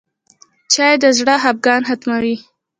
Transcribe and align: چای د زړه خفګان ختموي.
چای 0.73 0.93
د 1.03 1.05
زړه 1.17 1.35
خفګان 1.43 1.81
ختموي. 1.89 2.35